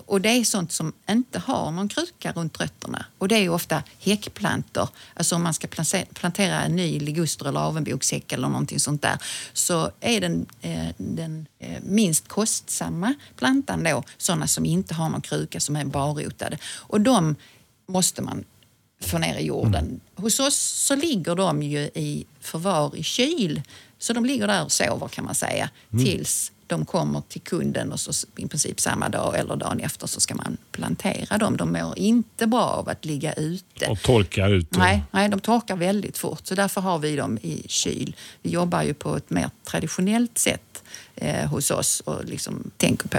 [0.07, 3.07] Och det är sånt som inte har någon kruka runt rötterna.
[3.18, 4.88] Och det är ofta häckplantor.
[5.14, 5.68] Alltså om man ska
[6.14, 9.18] plantera- en ny liguster eller avenbokshäck eller någonting sånt där
[9.53, 15.21] så är den, eh, den eh, minst kostsamma plantan då sådana som inte har någon
[15.21, 16.59] kruka som är barrotade.
[16.64, 17.37] Och de
[17.88, 18.45] måste man
[19.01, 20.01] få ner i jorden.
[20.16, 23.62] Hos oss så ligger de ju i förvar i kyl.
[24.03, 28.01] Så de ligger där och sover kan man säga tills de kommer till kunden och
[28.01, 31.57] så i princip samma dag eller dagen efter så ska man plantera dem.
[31.57, 33.87] De mår inte bra av att ligga ute.
[33.87, 34.71] Och torkar ut.
[34.71, 36.41] och- Nej, nej, de torkar väldigt fort.
[36.47, 38.17] Så därför har vi dem i kyl.
[38.43, 40.83] Vi jobbar ju på ett mer traditionellt sätt
[41.17, 43.19] eh, hos oss och liksom tänker på.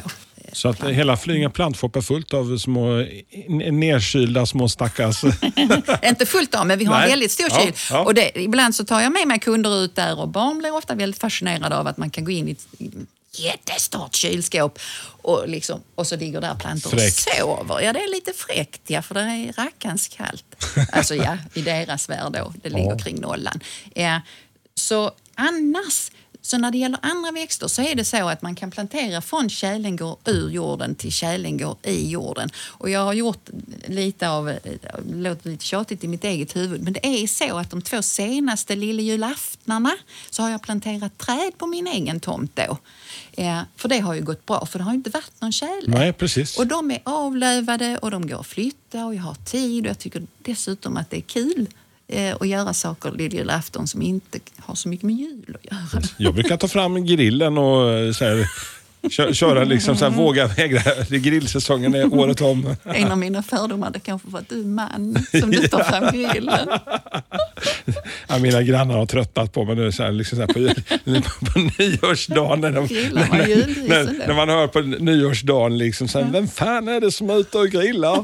[0.53, 5.23] Så att hela Flyinge plantshop är fullt av små n- nerkylda små stackars...
[6.03, 7.03] Inte fullt av, men vi har Nej.
[7.03, 7.73] en väldigt stor kyl.
[7.89, 7.99] ja.
[8.03, 10.95] Och det, ibland så tar jag med mig kunder ut där och barn blir ofta
[10.95, 12.55] väldigt fascinerade av att man kan gå in i
[13.35, 14.79] jättestort kylskåp
[15.21, 17.27] och, liksom, och så ligger där plantor Fräckt.
[17.43, 17.81] och sover.
[17.81, 20.65] Ja, det är lite fräckt, ja, för det är rackans kallt.
[20.91, 22.53] Alltså ja, i deras värld då.
[22.63, 22.97] Det ligger Ja.
[22.99, 23.59] kring nollan.
[23.93, 24.21] Ja,
[24.75, 26.11] så annars,
[26.45, 29.49] så när det gäller andra växter så är det så att man kan plantera från
[29.49, 32.49] kälengård ur jorden till kälengård i jorden.
[32.67, 33.49] Och jag har gjort
[33.87, 34.57] lite av, eh,
[35.13, 38.75] låter lite tjatigt i mitt eget huvud, men det är så att de två senaste
[38.75, 39.91] lillejulaftnarna
[40.29, 42.77] så har jag planterat träd på min egen tomt då.
[43.31, 45.87] Eh, för det har ju gått bra, för det har inte varit någon tjäle.
[45.87, 46.57] Nej, precis.
[46.57, 49.99] Och de är avlövade och de går att flytta och jag har tid och jag
[49.99, 51.67] tycker dessutom att det är kul
[52.07, 56.03] eh, göra saker lilljulafton som inte har så mycket med jul att göra.
[56.17, 58.47] Jag brukar ta fram grillen och eh, så här,
[59.11, 60.81] kö- köra liksom så här, våga vägra.
[61.09, 62.75] Grillsäsongen är året om.
[62.83, 66.11] En av mina fördomar det kanske var att du är man som du tar fram
[66.13, 66.67] grillen.
[68.27, 70.53] Ja, mina grannar har tröttnat på mig nu så här, liksom så här, på,
[71.53, 72.61] på nyårsdagen.
[72.61, 74.11] När, de, när, när, då?
[74.27, 77.57] när man hör på nyårsdagen, liksom, så här, vem fan är det som är ute
[77.57, 78.23] och grillar?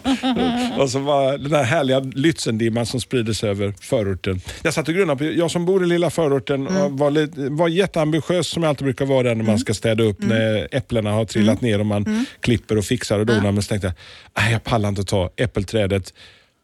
[0.80, 4.42] och så var den där härliga Lützendimman som sprider sig över förorten.
[4.64, 6.98] Jag satt och grunnade på, jag som bor i lilla förorten Mm.
[6.98, 10.38] var, lite, var jätteambitiös som jag alltid brukar vara när man ska städa upp Mm.
[10.38, 13.52] när äpplena har trillat ner och man klipper och fixar och donar.
[13.52, 13.94] Men så tänkte jag,
[14.44, 16.14] "Nej, jag pallar inte ta äppelträdet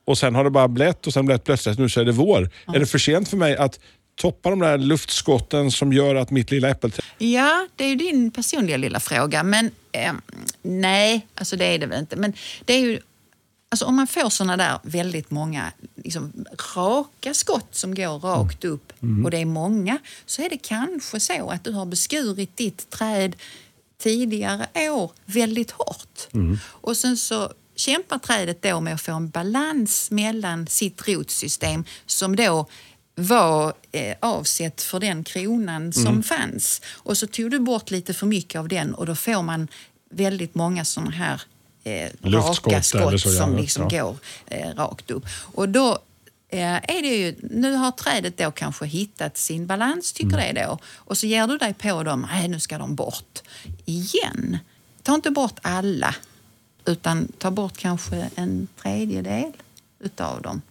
[0.07, 1.79] och sen har det bara blött och sen blött plötsligt.
[1.79, 2.49] Nu så är det vår.
[2.73, 3.79] Är det för sent för mig att
[4.15, 7.05] toppa de där luftskotten som gör att mitt lilla äppelträd...
[7.17, 9.43] Ja, det är ju din personliga lilla fråga.
[9.43, 10.13] Men eh,
[10.61, 12.15] nej, alltså det är det väl inte.
[12.15, 12.33] Men
[12.65, 12.99] det är ju,
[13.71, 15.71] alltså om man får såna där väldigt många
[16.03, 21.19] liksom, raka skott som går rakt upp och det är många så är det kanske
[21.19, 23.35] så att du har beskurit ditt träd
[24.05, 26.27] tidigare år väldigt hårt.
[26.67, 32.35] Och sen så kämpar trädet då med att få en balans mellan sitt rotsystem som
[32.35, 32.67] då
[33.15, 36.81] var eh, avsett för den kronan som fanns.
[36.93, 39.67] Och så tog du bort lite för mycket av den och då får man
[40.09, 41.41] väldigt många såna här
[41.83, 43.39] eh, raka skott så, ja.
[43.39, 44.03] som liksom Ja.
[44.03, 45.25] går eh, rakt upp.
[45.55, 45.99] Och då
[46.63, 50.55] är det ju, nu har trädet då kanske hittat sin balans, tycker Mm.
[50.55, 50.77] det då.
[50.95, 53.39] Och så ger du dig på dem, nej nu ska de bort.
[53.85, 54.57] Igen.
[55.03, 56.15] Ta inte bort alla,
[56.85, 59.51] utan ta bort kanske en tredjedel
[60.03, 60.61] utav dem.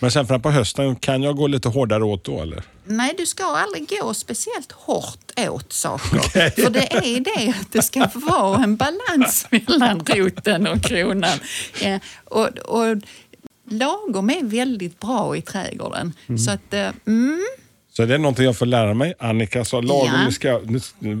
[0.00, 2.62] Men sen fram på hösten, kan jag gå lite hårdare åt då eller?
[2.84, 6.18] Nej, du ska aldrig gå speciellt hårt åt saker.
[6.62, 11.38] För det är det att det ska vara en balans mellan roten och kronan.
[11.82, 12.96] Ja, och, och
[13.70, 16.12] lagom är väldigt bra i trädgården.
[16.38, 17.40] Så att, eh, mm,
[17.92, 19.14] Så det är någonting jag får lära mig.
[19.18, 20.30] Annika sa lagom, Ja.
[20.30, 20.60] ska.
[20.64, 20.80] Nu,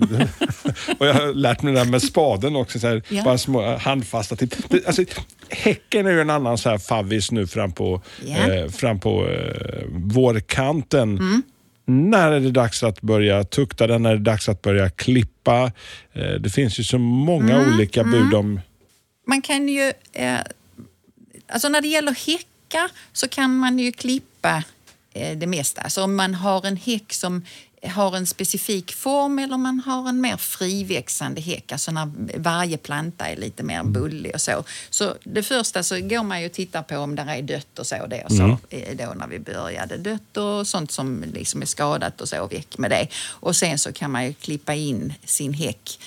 [0.98, 2.78] och jag har lärt mig det där med spaden också.
[2.78, 3.22] Så här, Ja.
[3.24, 4.56] Bara små handfasta tips.
[4.86, 5.04] Alltså,
[5.48, 8.36] häcken är ju en annan så här favvis nu fram på, Ja.
[8.52, 11.18] eh, fram på eh, vårkanten.
[11.18, 11.42] Mm.
[11.84, 14.02] När är det dags att börja tukta den?
[14.02, 15.72] När är det dags att börja klippa?
[16.12, 18.60] Eh, det finns ju så många Mm, olika bud om...
[19.26, 19.92] man kan ju...
[21.52, 24.64] Alltså när det gäller häckar så kan man ju klippa
[25.12, 25.90] eh, det mesta.
[25.90, 27.44] Så om man har en häck som
[27.88, 33.28] har en specifik form eller man har en mer friväxande häck, alltså när varje planta
[33.28, 34.64] är lite mer bullig och så.
[34.90, 37.86] Så det första så går man ju och tittar på om det är dött och
[37.86, 38.06] så.
[38.06, 39.96] Det och så eh, då när vi började.
[39.96, 43.06] Dött och sånt som liksom är skadat och så, väck med det.
[43.28, 45.98] Och sen så kan man ju klippa in sin häck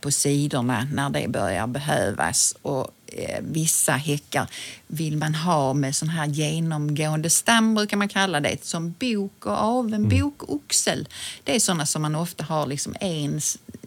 [0.00, 2.56] på sidorna när det börjar behövas.
[2.62, 4.46] Och eh, vissa häckar
[4.86, 9.62] vill man ha med sån här genomgående stam, brukar man kalla det, som bok och
[9.62, 11.08] aven, bok och oxel.
[11.44, 13.40] Det är såna som man ofta har liksom en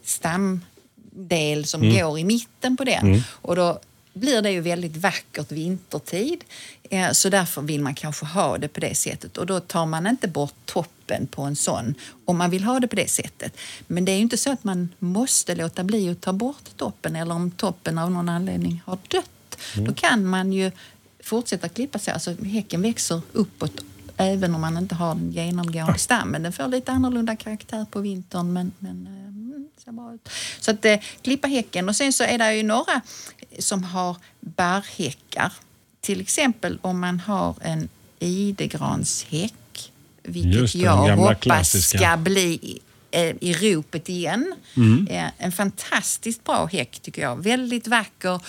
[0.03, 3.23] stamdel som går i mitten på den.
[3.27, 3.79] Och då
[4.15, 6.43] blir det ju väldigt vackert vintertid.
[6.89, 9.37] Eh, Så därför vill man kanske ha det på det sättet.
[9.37, 12.87] Och då tar man inte bort toppen på en sån om man vill ha det
[12.87, 13.57] på det sättet.
[13.87, 17.15] Men det är ju inte så att man måste låta bli att ta bort toppen
[17.15, 19.57] eller om toppen av någon anledning har dött.
[19.75, 20.71] Då kan man ju
[21.23, 22.13] fortsätta klippa sig.
[22.13, 23.71] Alltså häcken växer uppåt
[24.17, 26.43] även om man inte har den genomgående stammen.
[26.43, 29.69] Den får lite annorlunda karaktär på vintern men, men eh, mm.
[30.59, 33.01] Så att eh, klippa häcken och sen så är det ju några
[33.59, 35.53] som har barrhäckar
[36.01, 37.89] till exempel om man har en
[38.19, 39.91] idegranshäck,
[40.23, 41.97] vilket Just jag hoppas klassiska.
[41.97, 42.79] ska bli
[43.11, 44.55] eh, i ropet igen.
[44.77, 45.07] Mm.
[45.07, 47.43] Eh, En fantastiskt bra häck tycker jag.
[47.43, 48.41] Väldigt vacker,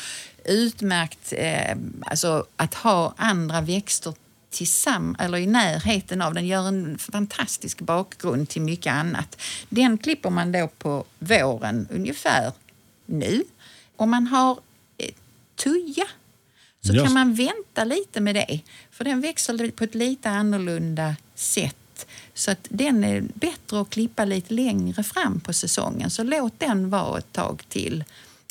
[0.45, 4.15] utmärkt eh, alltså att ha andra växter
[4.51, 9.41] tillsammans, eller i närheten av den, gör en fantastisk bakgrund till mycket annat.
[9.69, 12.53] Den klipper man då på våren ungefär
[13.07, 13.45] nu.
[13.97, 14.59] Om man har
[15.57, 16.05] tuja
[16.81, 17.05] så Just.
[17.05, 18.61] kan man vänta lite med det.
[18.91, 22.07] För den växer på ett lite annorlunda sätt.
[22.35, 26.11] Så att den är bättre att klippa lite längre fram på säsongen.
[26.11, 28.05] Så låt den vara ett tag till.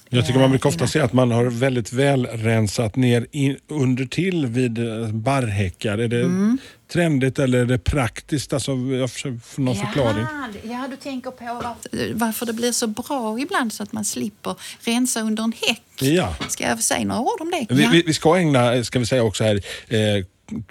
[0.10, 3.28] Jag tycker man brukar Eh, ofta innan- se att man har väldigt väl rensat ner
[3.32, 4.80] in, under till vid
[5.14, 5.98] barrhäckar.
[5.98, 6.58] Är det Mm.
[6.88, 8.54] Trendigt eller är det praktiskt?
[8.54, 10.26] Alltså, jag försöker få någon förklaring.
[10.32, 14.06] Jaha, Ja, du tänker på varför, varför det blir så bra ibland så att man
[14.06, 15.82] slipper rensa under en häck.
[16.00, 16.36] Ja.
[16.50, 17.76] Ska jag säga några ord om det?
[17.76, 17.90] Vi, Ja.
[17.92, 20.26] vi, vi ska ägna, ska vi säga också här, eh,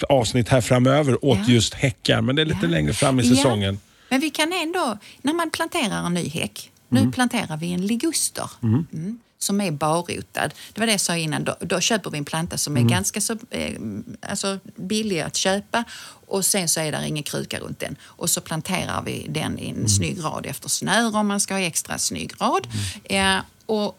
[0.08, 1.44] avsnitt här framöver åt Ja.
[1.54, 2.68] just häckar, men det är lite Ja.
[2.68, 3.80] längre fram i Ja, säsongen.
[4.08, 8.50] Men vi kan ändå, när man planterar en ny häck, nu planterar vi en liguster.
[8.62, 10.54] Mm, som är barrotad.
[10.72, 11.44] Det var det jag sa innan.
[11.44, 13.80] Då, då köper vi en planta som är ganska så, eh,
[14.20, 15.84] alltså billig att köpa
[16.26, 17.96] och sen så är där ingen kruka runt den.
[18.02, 21.60] Och så planterar vi den i en snygg rad efter snöre om man ska ha
[21.60, 22.66] extra snygg rad.
[23.04, 23.98] Eh, och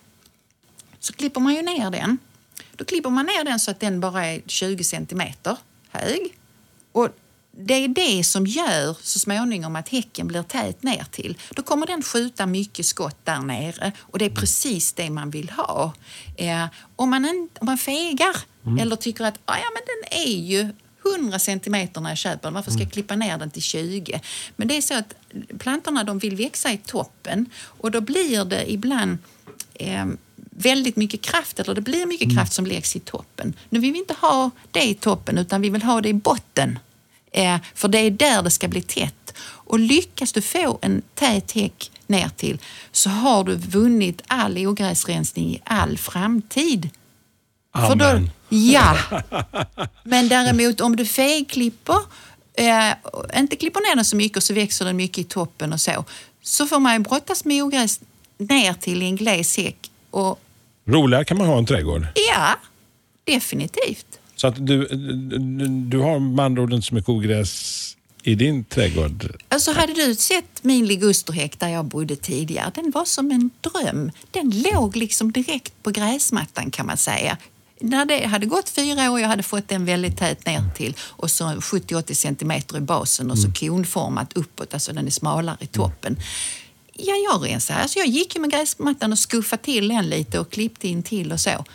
[0.99, 2.17] så klipper man ju ner den.
[2.75, 5.57] Då klipper man ner den så att den bara är 20 centimeter
[5.89, 6.37] hög.
[6.91, 7.09] Och
[7.57, 11.37] det är det som gör så småningom att häcken blir tät ner till.
[11.55, 15.49] Då kommer den skjuta mycket skott där nere och det är precis det man vill
[15.49, 15.93] ha.
[16.37, 16.65] Eh,
[16.95, 18.35] om, man en, om man fegar
[18.79, 20.73] eller tycker att ah, ja, men den är ju
[21.19, 24.21] 100 centimeter när jag köper den, varför ska jag klippa ner den till 20?
[24.55, 25.13] Men det är så att
[25.59, 29.17] plantorna de vill växa i toppen och då blir det ibland
[29.73, 30.05] eh,
[30.49, 33.53] väldigt mycket kraft, eller det blir mycket kraft som läggs i toppen.
[33.69, 36.79] Nu vill vi inte ha det i toppen utan vi vill ha det i botten.
[37.35, 39.33] Eh, för det är där det ska bli tätt.
[39.39, 42.59] Och lyckas du få en tät häck ner till
[42.91, 46.89] så har du vunnit all ogräsrensning i all framtid.
[47.73, 48.31] För då, Amen.
[48.49, 48.97] ja.
[50.03, 51.99] Men däremot om du fegklipper,
[52.53, 55.81] eh, inte klipper ner den så mycket och så växer den mycket i toppen och
[55.81, 56.05] så,
[56.41, 57.99] så får man ju brottas med ogräs
[58.37, 59.91] ner till i en gles häck.
[60.87, 62.07] Roligare kan man ha en trädgård.
[62.33, 62.55] ja,
[63.23, 64.19] definitivt.
[64.35, 68.63] Så att du, du, du har med andra ord inte så mycket ogräs i din
[68.63, 69.41] trädgård.
[69.49, 74.11] Alltså hade du sett min ligusterhäck där jag bodde tidigare, den var som en dröm.
[74.31, 77.37] Den låg liksom direkt på gräsmattan kan man säga.
[77.79, 81.31] När det hade gått fyra år, jag hade fått den väldigt tät ner till och
[81.31, 86.17] så 70-80 centimeter i basen och så konformat uppåt, alltså den är smalare i toppen.
[86.93, 87.79] Ja, jag rensade.
[87.79, 91.39] Alltså jag gick med gräsmattan och skuffade till den lite och klippte in till och
[91.39, 91.65] så.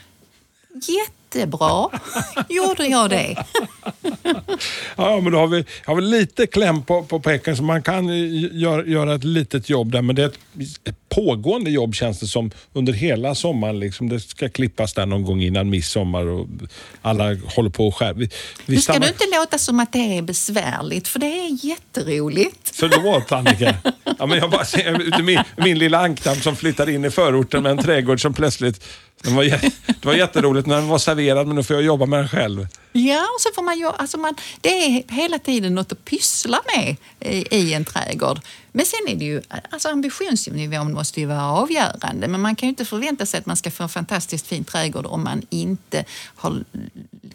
[1.35, 1.89] Jättebra
[2.49, 3.37] gjorde jag det.
[4.97, 8.09] Ja, men då har vi, har vi lite kläm på, på häcken så man kan
[8.09, 10.03] ju göra, göra ett litet jobb där.
[10.03, 10.39] Men det är ett,
[10.85, 13.81] ett pågående jobb känns det som under hela sommaren.
[13.81, 14.09] Liksom.
[14.09, 16.47] Det ska klippas där någon gång innan midsommar och
[17.03, 18.13] alla håller på och skär.
[18.15, 18.31] Vi,
[18.67, 21.67] vi Nu ska stannar- du inte låta som att det är besvärligt, för det är
[21.67, 22.71] jätteroligt.
[22.75, 23.75] Förlåt Annika.
[24.19, 27.73] Ja, men jag bara ser min, min lilla ankdamm som flyttade in i förorten med
[27.73, 28.85] en trädgård som plötsligt...
[29.23, 32.19] Det var, det var jätteroligt när den var serverad men nu får jag jobba med
[32.19, 32.67] den själv.
[32.93, 36.61] Ja, och så får man ju, alltså man, det är hela tiden något att pyssla
[36.77, 38.41] med i, i en trädgård.
[38.73, 42.29] Men sen är det ju, alltså ambitionsnivån måste ju vara avgörande.
[42.29, 45.07] Men man kan ju inte förvänta sig att man ska få en fantastiskt fin trädgård
[45.07, 46.05] om man inte
[46.37, 46.65] har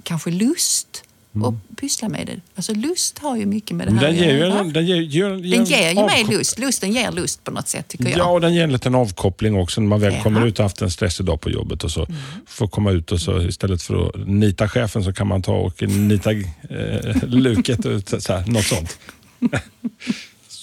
[0.04, 1.04] kanske lust
[1.44, 2.40] att pyssla med det.
[2.56, 4.60] Alltså lust har ju mycket med det här Den ger ju göra.
[4.60, 6.60] en, den ger, ger, Den ger ju mig lust.
[6.60, 8.18] Lusten ger lust på något sätt tycker jag.
[8.20, 10.24] Ja, och den ger en liten avkoppling också när man väl Ja.
[10.24, 12.08] kommer ut och haft en stressig dag på jobbet och så
[12.48, 15.82] får komma ut och så istället för att nita chefen så kan man ta och
[15.90, 16.44] nita eh,
[17.28, 18.98] luket ut, så här, något sånt.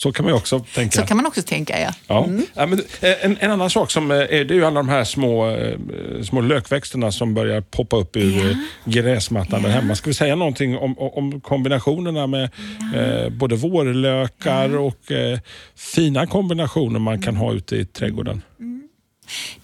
[0.03, 1.01] så kan man ju också tänka.
[1.01, 1.91] Så kan man också tänka, ja.
[2.07, 2.27] Ja.
[2.55, 4.89] Ja, men, eh, en, en annan sak som eh, är, det är ju alla de
[4.89, 5.79] här små, eh,
[6.23, 8.57] små lökväxterna som börjar poppa upp ur Ja.
[8.85, 9.95] gräsmattan där hemma.
[9.95, 12.51] Ska vi säga någonting om, om kombinationerna med
[12.95, 15.39] eh, både vårlökar och eh,
[15.77, 18.43] fina kombinationer man kan ha ute i trädgården?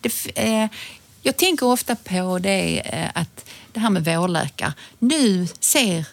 [0.00, 0.66] Det, f- eh,
[1.22, 2.82] jag tänker ofta på det
[3.14, 4.72] att det här med vårlökar.
[4.98, 6.04] Nu ser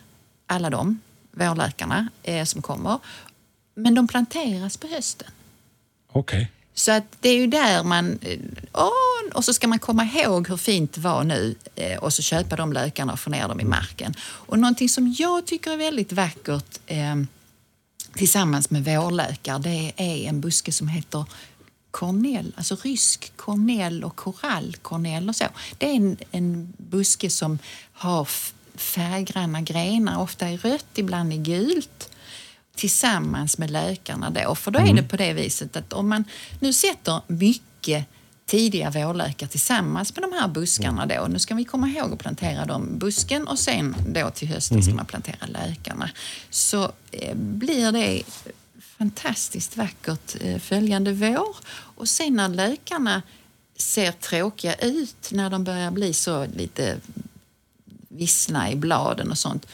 [0.48, 1.00] alla de
[1.32, 3.00] vårlökarna eh, som kommer,
[3.76, 5.28] men de planteras på hösten.
[6.12, 6.52] Okej.
[6.74, 8.20] Så att det är ju där man...
[8.22, 8.40] eh,
[8.74, 12.22] åh, och så ska man komma ihåg hur fint det var nu eh, och så
[12.22, 14.14] köpa de lökarna och få ner dem i marken.
[14.22, 17.16] Och någonting som jag tycker är väldigt vackert eh,
[18.14, 21.26] tillsammans med vårlökar det är en buske som heter
[21.92, 25.46] kornell, alltså rysk kornell och korallkornell och så.
[25.78, 27.60] Det är en, en buske som
[27.94, 28.28] har
[28.76, 32.10] färggranna grenar, ofta i rött, ibland i gult
[32.76, 34.56] tillsammans med lökarna då.
[34.56, 36.24] För då är det på det viset att om man
[36.60, 38.06] nu sätter mycket
[38.46, 41.28] tidiga vårlökar tillsammans med de här buskarna då.
[41.30, 44.94] Nu ska vi komma ihåg att plantera dem busken och sen då till hösten ska
[44.94, 46.10] man plantera lökarna.
[46.50, 48.24] Så eh, blir det
[48.98, 51.56] fantastiskt vackert eh, följande vår.
[51.72, 53.22] Och sen när lökarna
[53.78, 56.98] ser tråkiga ut, när de börjar bli så lite
[58.10, 59.68] vissna i bladen och sånt,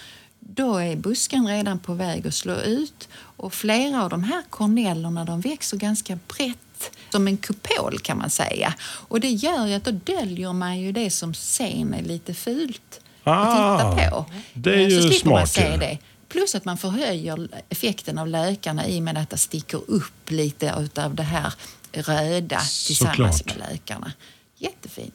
[0.56, 3.10] då är busken redan på väg att slå ut.
[3.14, 8.30] Och flera av de här kornellerna de växer ganska brett, som en kupol kan man
[8.30, 8.74] säga.
[8.82, 13.02] Och det gör ju att då döljer man ju det som sen är lite fult
[13.24, 13.34] Ah,
[13.76, 14.26] att titta på.
[14.54, 15.78] det är Eh, ju Så slipper man smart se ju.
[15.78, 15.98] det.
[16.30, 20.74] Plus att man förhöjer effekten av lökarna i och med att det sticker upp lite
[20.96, 21.54] av det här
[21.94, 23.58] röda tillsammans Såklart.
[23.58, 24.12] med lökarna.
[24.58, 25.14] Jättefint.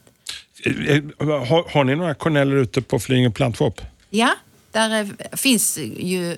[0.64, 1.02] Eh, eh,
[1.46, 3.80] Har, har ni några korneller ute på Flyinge plantvåp?
[4.10, 4.30] Ja,
[4.76, 6.36] där är, finns ju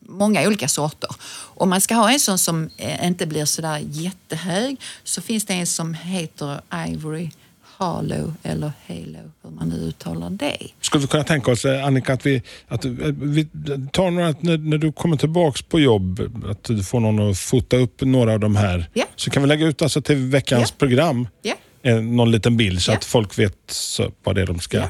[0.00, 1.10] många olika sorter.
[1.56, 5.54] Om man ska ha en sån som eh, inte blir sådär jättehög så finns det
[5.54, 7.30] en som heter Ivory
[7.62, 10.56] Harlow eller Halo, hur man nu uttalar det.
[10.80, 13.48] Skulle vi kunna tänka oss, eh, Annika, att vi, att eh, vi
[13.92, 16.20] tar några, när, när du kommer tillbaks på jobb,
[16.50, 18.90] att du får någon att fota upp några av de här.
[18.92, 19.04] Ja.
[19.16, 20.74] Så kan vi lägga ut alltså till veckans Ja.
[20.78, 21.28] program
[21.82, 24.82] eh, någon liten bild så att folk vet så, vad det är de ska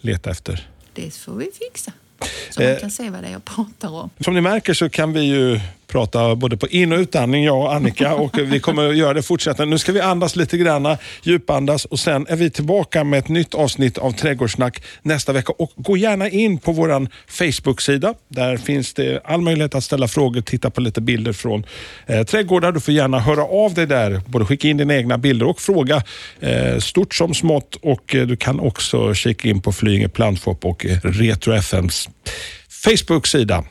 [0.00, 0.68] leta efter.
[0.94, 1.92] det får vi fixa.
[2.20, 4.10] Eh, så man kan se vad det är jag pratar om.
[4.20, 7.74] Som ni märker så kan vi ju prata både på in och utandning, jag och
[7.74, 8.14] Annika.
[8.14, 9.64] Och vi kommer att göra det fortsätta.
[9.64, 13.54] Nu ska vi andas lite grann, djupandas och sen är vi tillbaka med ett nytt
[13.54, 15.52] avsnitt av Trädgårdssnack nästa vecka.
[15.58, 18.14] Och gå gärna in på vår Facebook-sida.
[18.28, 21.66] Där finns det all möjlighet att ställa frågor, titta på lite bilder från
[22.06, 22.72] eh, trädgårdar.
[22.72, 24.20] Du får gärna höra av dig där.
[24.26, 26.02] Både skicka in dina egna bilder och fråga
[26.40, 27.76] eh, stort som smått.
[27.82, 32.08] Och eh, Du kan också kika in på Flyinge Plantshop och Retro FMs
[32.68, 33.64] Facebook-sida.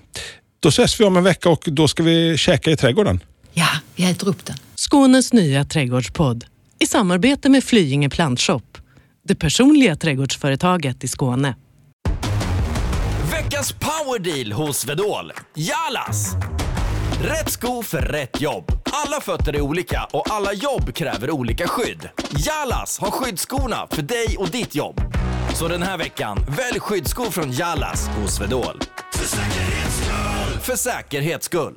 [0.65, 3.23] Då ses vi om en vecka och då ska vi käka i trädgården.
[3.53, 4.55] Ja, vi äter upp den.
[4.75, 6.45] Skånes nya trädgårdspodd
[6.79, 8.77] i samarbete med Flyinge Plantshop.
[9.27, 11.55] Det personliga trädgårdsföretaget i Skåne.
[13.31, 15.31] Veckans powerdeal hos Swedol.
[15.55, 16.35] Jalas!
[17.21, 18.71] Rätt sko för rätt jobb.
[18.83, 22.09] Alla fötter är olika och alla jobb kräver olika skydd.
[22.45, 25.01] Jalas har skyddsskorna för dig och ditt jobb.
[25.53, 28.81] Så den här veckan, välj skyddsskor från Jalas hos Swedol.
[29.13, 30.34] För säkerhets skull!
[30.65, 31.73] För säkerhets skull.